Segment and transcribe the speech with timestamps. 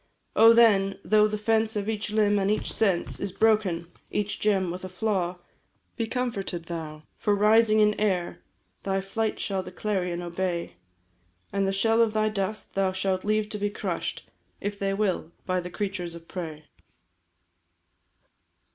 [0.35, 4.71] Oh, then, though the fence of each limb and each sense Is broken each gem
[4.71, 5.37] with a flaw
[5.95, 7.03] Be comforted thou!
[7.19, 8.41] For rising in air
[8.81, 10.73] Thy flight shall the clarion obey;
[11.53, 14.23] And the shell of thy dust thou shalt leave to be crush'd,
[14.59, 16.63] If they will, by the creatures of prey.